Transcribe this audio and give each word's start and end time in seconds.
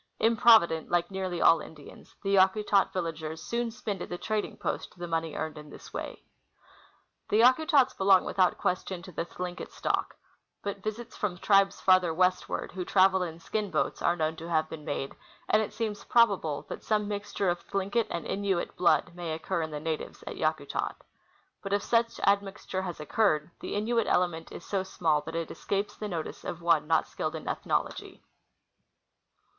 Improvident, 0.19 0.89
like 0.89 1.11
nearly 1.11 1.39
all 1.43 1.59
Indians, 1.61 2.15
the 2.23 2.33
Yakutat 2.33 2.91
villagers 2.91 3.39
soon 3.43 3.69
spend 3.69 4.01
at 4.01 4.09
the 4.09 4.17
trading 4.17 4.57
post 4.57 4.97
the 4.97 5.07
money 5.07 5.35
earned 5.35 5.59
in 5.59 5.69
this 5.69 5.93
way. 5.93 6.23
The 7.29 7.41
Yakutats 7.41 7.95
belong 7.95 8.25
without 8.25 8.57
question 8.57 9.03
to 9.03 9.11
the 9.11 9.25
Thlinket 9.27 9.69
stock; 9.69 10.15
Ijut 10.65 10.81
visits 10.81 11.15
from 11.15 11.37
tribes 11.37 11.79
farther 11.81 12.11
westward, 12.15 12.71
who 12.71 12.83
travel 12.83 13.21
in 13.21 13.37
skin 13.39 13.69
boats, 13.69 14.01
are 14.01 14.15
known 14.15 14.35
to 14.37 14.49
have 14.49 14.67
been 14.67 14.83
made, 14.83 15.11
and 15.47 15.61
it 15.61 15.71
seems 15.71 16.03
probable 16.03 16.63
that 16.67 16.81
some 16.83 17.07
mixture 17.07 17.49
of 17.51 17.59
Thlinket 17.67 18.07
and 18.09 18.25
Innuit 18.25 18.75
blood 18.75 19.11
may 19.13 19.33
occur 19.35 19.61
in 19.61 19.69
the 19.69 19.79
natives 19.79 20.23
at 20.25 20.35
Yakutat. 20.35 20.95
But 21.61 21.73
if 21.73 21.83
such 21.83 22.19
admixture 22.21 22.81
has 22.81 22.99
occurred, 22.99 23.51
the 23.59 23.75
Innuit 23.75 24.07
ele 24.11 24.27
ment 24.29 24.51
is 24.51 24.65
so 24.65 24.81
small 24.81 25.21
that 25.27 25.35
it 25.35 25.51
escapes 25.51 25.95
the 25.95 26.07
notice 26.07 26.43
of 26.43 26.59
one 26.59 26.87
not 26.87 27.05
skilled 27.07 27.35
in 27.35 27.47
ethnology. 27.47 28.23